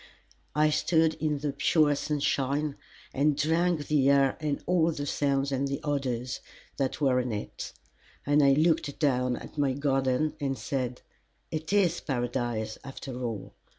[0.55, 2.75] I stood in the pure sunshine
[3.13, 6.39] and drank the air and all the sounds and the odors
[6.77, 7.71] that were in it;
[8.25, 11.03] and I looked down at my garden and said:
[11.51, 13.53] "It is Paradise, after all."